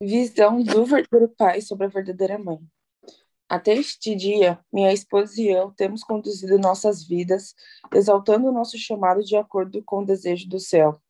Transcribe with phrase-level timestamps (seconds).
[0.00, 2.60] Visão do verdadeiro pai sobre a verdadeira mãe.
[3.48, 7.52] Até este dia, minha esposa e eu temos conduzido nossas vidas,
[7.92, 11.02] exaltando o nosso chamado de acordo com o desejo do céu.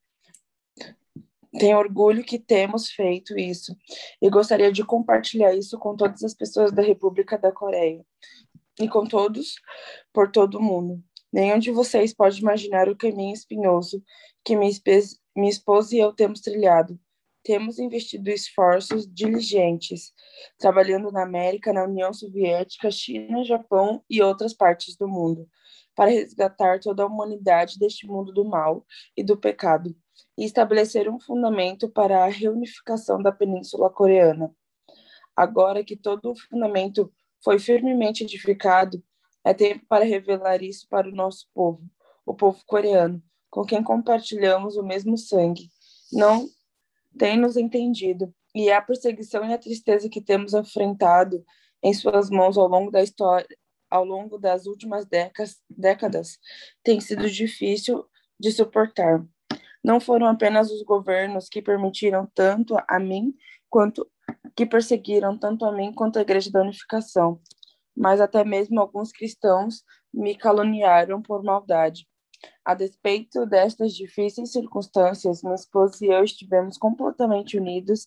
[1.58, 3.76] Tenho orgulho que temos feito isso
[4.22, 8.02] e gostaria de compartilhar isso com todas as pessoas da República da Coreia
[8.80, 9.56] e com todos
[10.14, 11.04] por todo o mundo.
[11.30, 14.02] Nenhum de vocês pode imaginar o caminho espinhoso
[14.42, 16.98] que minha esposa e eu temos trilhado
[17.48, 20.12] temos investido esforços diligentes,
[20.58, 25.48] trabalhando na América, na União Soviética, China, Japão e outras partes do mundo,
[25.94, 28.84] para resgatar toda a humanidade deste mundo do mal
[29.16, 29.96] e do pecado,
[30.36, 34.54] e estabelecer um fundamento para a reunificação da Península Coreana.
[35.34, 37.10] Agora que todo o fundamento
[37.42, 39.02] foi firmemente edificado,
[39.42, 41.80] é tempo para revelar isso para o nosso povo,
[42.26, 45.70] o povo coreano, com quem compartilhamos o mesmo sangue,
[46.12, 46.46] não
[47.18, 51.44] tem nos entendido, e a perseguição e a tristeza que temos enfrentado
[51.82, 53.46] em suas mãos ao longo da história,
[53.90, 56.38] ao longo das últimas décadas, décadas
[56.82, 58.04] tem sido difícil
[58.38, 59.24] de suportar.
[59.82, 63.34] Não foram apenas os governos que permitiram tanto a mim
[63.68, 64.08] quanto
[64.54, 67.40] que perseguiram tanto a mim quanto a Igreja da Unificação,
[67.96, 72.06] mas até mesmo alguns cristãos me caluniaram por maldade.
[72.68, 78.06] A despeito destas difíceis circunstâncias, minha esposa e eu estivemos completamente unidos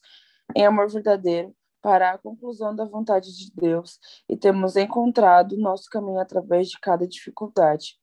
[0.55, 3.97] em amor verdadeiro para a conclusão da vontade de Deus
[4.29, 7.95] e temos encontrado nosso caminho através de cada dificuldade.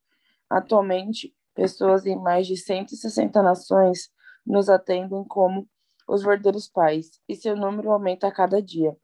[0.51, 4.11] Atualmente, pessoas em mais de 160 nações
[4.45, 5.65] nos atendem como
[6.09, 8.97] os verdadeiros pais, e seu número aumenta a cada dia.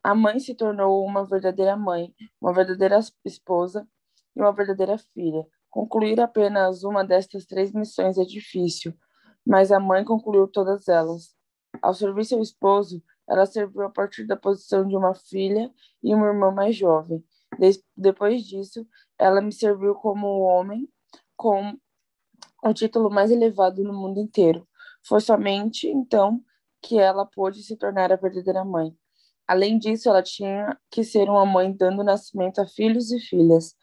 [0.00, 3.84] A mãe se tornou uma verdadeira mãe, uma verdadeira esposa
[4.36, 8.92] e uma verdadeira filha, Concluir apenas uma destas três missões é difícil,
[9.44, 11.34] mas a mãe concluiu todas elas.
[11.80, 16.26] Ao servir seu esposo, ela serviu a partir da posição de uma filha e uma
[16.26, 17.24] irmã mais jovem.
[17.96, 18.86] depois disso,
[19.18, 20.86] ela me serviu como homem
[21.34, 21.74] com
[22.62, 24.68] o título mais elevado no mundo inteiro.
[25.02, 26.38] Foi somente então
[26.82, 28.94] que ela pôde se tornar a verdadeira mãe.
[29.48, 33.74] Além disso, ela tinha que ser uma mãe dando nascimento a filhos e filhas.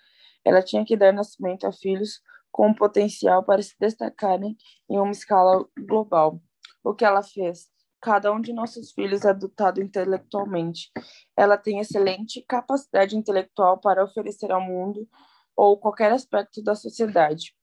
[0.46, 4.58] Ela tinha que dar nascimento a filhos com potencial para se destacarem
[4.90, 6.42] em uma escala global.
[6.84, 7.68] O que ela fez?
[8.02, 10.90] Cada um de nossos filhos é dotado intelectualmente.
[11.38, 15.08] Ela tem excelente capacidade intelectual para oferecer ao mundo
[15.56, 17.54] ou qualquer aspecto da sociedade.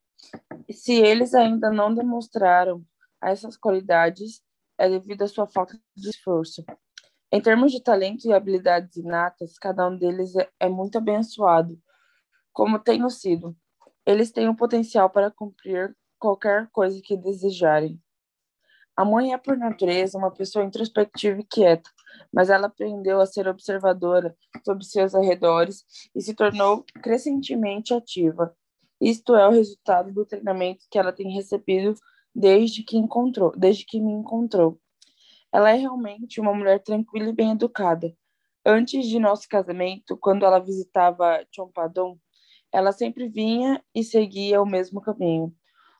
[0.68, 2.84] E se eles ainda não demonstraram
[3.22, 4.42] essas qualidades,
[4.78, 6.62] é devido à sua falta de esforço.
[7.32, 11.80] Em termos de talento e habilidades inatas, cada um deles é, é muito abençoado
[12.56, 13.54] como tenho sido.
[14.06, 18.00] Eles têm o potencial para cumprir qualquer coisa que desejarem.
[18.96, 21.90] A mãe é, por natureza, uma pessoa introspectiva e quieta,
[22.32, 24.34] mas ela aprendeu a ser observadora
[24.64, 25.84] sobre seus arredores
[26.14, 28.56] e se tornou crescentemente ativa.
[28.98, 31.94] Isto é o resultado do treinamento que ela tem recebido
[32.34, 34.80] desde que encontrou, desde que me encontrou.
[35.52, 38.16] Ela é realmente uma mulher tranquila e bem educada.
[38.64, 42.18] Antes de nosso casamento, quando ela visitava Chompadon,
[42.76, 45.50] ela sempre vinha e seguia o mesmo caminho.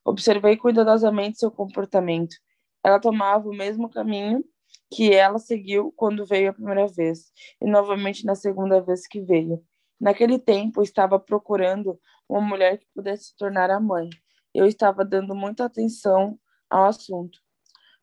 [0.05, 2.37] Observei cuidadosamente seu comportamento.
[2.85, 4.45] Ela tomava o mesmo caminho
[4.91, 7.33] que ela seguiu quando veio a primeira vez,
[7.63, 9.65] e novamente na segunda vez que veio.
[9.99, 11.99] Naquele tempo, estava procurando
[12.29, 14.11] uma mulher que pudesse se tornar a mãe.
[14.53, 16.39] Eu estava dando muita atenção
[16.69, 17.39] ao assunto.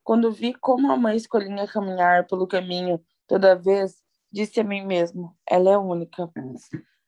[0.03, 4.01] Quando vi como a mãe escolhia caminhar pelo caminho toda vez,
[4.31, 6.27] disse a mim mesmo: ela é única.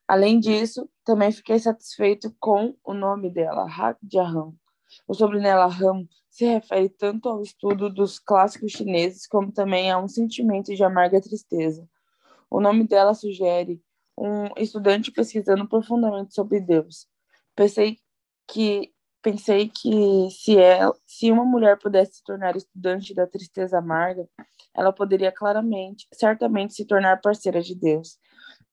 [0.08, 4.54] Além disso, também fiquei satisfeito com o nome dela, Hak Jahan.
[5.08, 10.08] O sobrenome Ram se refere tanto ao estudo dos clássicos chineses como também a um
[10.08, 11.88] sentimento de amarga tristeza.
[12.50, 13.82] O nome dela sugere
[14.18, 17.08] um estudante pesquisando profundamente sobre Deus.
[17.56, 17.98] Pensei
[18.48, 24.30] que pensei que se ela, se uma mulher pudesse se tornar estudante da tristeza amarga,
[24.72, 28.20] ela poderia claramente, certamente se tornar parceira de Deus.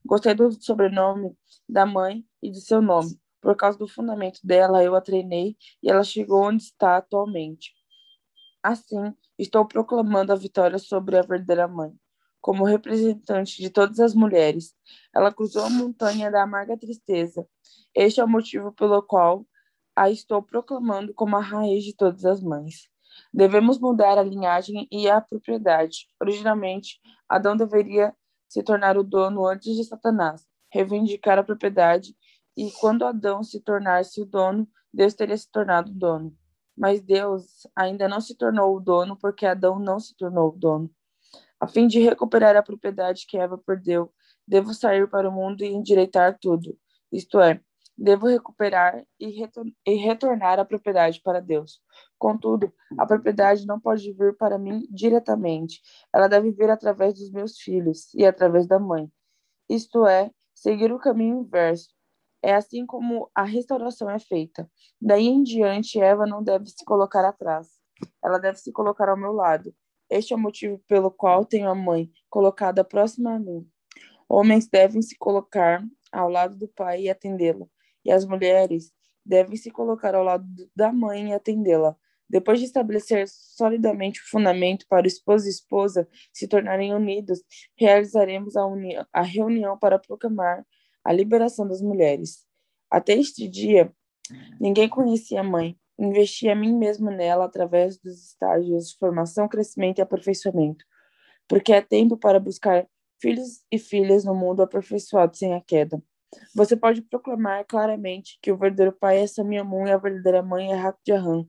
[0.04, 1.36] Gostei do sobrenome
[1.68, 3.18] da mãe e de seu nome.
[3.40, 7.72] Por causa do fundamento dela, eu a treinei e ela chegou onde está atualmente.
[8.62, 11.92] Assim, estou proclamando a vitória sobre a verdadeira mãe.
[12.40, 14.74] Como representante de todas as mulheres,
[15.14, 17.46] ela cruzou a montanha da amarga tristeza.
[17.94, 19.46] Este é o motivo pelo qual
[19.94, 22.88] a estou proclamando como a raiz de todas as mães.
[23.32, 26.08] Devemos mudar a linhagem e a propriedade.
[26.20, 28.14] Originalmente, Adão deveria
[28.52, 32.14] se tornar o dono antes de Satanás, reivindicar a propriedade,
[32.54, 36.36] e quando Adão se tornasse o dono, Deus teria se tornado o dono.
[36.76, 40.90] Mas Deus ainda não se tornou o dono porque Adão não se tornou o dono.
[41.58, 44.12] A fim de recuperar a propriedade que Eva perdeu,
[44.46, 46.78] devo sair para o mundo e endireitar tudo.
[47.10, 47.58] Isto é,
[47.96, 51.80] devo recuperar e, retor e retornar a propriedade para Deus.
[52.22, 55.82] Contudo, a propriedade não pode vir para mim diretamente.
[56.14, 59.10] Ela deve vir através dos meus filhos e através da mãe.
[59.68, 61.88] Isto é, seguir o caminho inverso.
[62.40, 64.70] É assim como a restauração é feita.
[65.00, 67.70] Daí em diante, Eva não deve se colocar atrás.
[68.22, 69.74] Ela deve se colocar ao meu lado.
[70.08, 73.68] Este é o motivo pelo qual tenho a mãe colocada próxima a mim.
[74.28, 77.68] Homens devem se colocar ao lado do pai e atendê-lo,
[78.04, 78.92] e as mulheres
[79.26, 80.46] devem se colocar ao lado
[80.76, 81.96] da mãe e atendê-la.
[82.32, 87.42] Depois de estabelecer solidamente o fundamento para o esposo e esposa se tornarem unidos,
[87.76, 88.62] realizaremos a,
[89.12, 90.64] a reunião para proclamar
[91.04, 92.46] a liberação das mulheres.
[92.90, 93.92] Até este dia,
[94.58, 95.76] ninguém conhecia a mãe.
[95.98, 100.86] Investi a mim mesmo nela através dos estágios de formação, crescimento e aperfeiçoamento,
[101.46, 102.88] porque é tempo para buscar
[103.20, 106.02] filhos e filhas no mundo aperfeiçoado sem a queda.
[106.54, 110.74] Você pode proclamar claramente que o verdadeiro pai é Samiamun e a verdadeira mãe é
[110.74, 111.44] Hakjahan.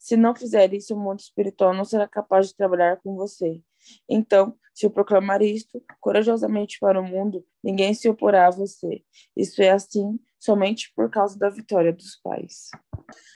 [0.00, 3.60] Se não fizer isso, o mundo espiritual não será capaz de trabalhar com você.
[4.08, 9.04] Então, se eu proclamar isto corajosamente para o mundo, ninguém se oporá a você.
[9.36, 12.70] Isso é assim somente por causa da vitória dos pais.